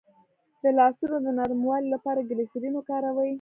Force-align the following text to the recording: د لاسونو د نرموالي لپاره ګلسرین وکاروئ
د 0.63 0.65
لاسونو 0.77 1.17
د 1.25 1.27
نرموالي 1.39 1.87
لپاره 1.95 2.27
ګلسرین 2.29 2.73
وکاروئ 2.75 3.29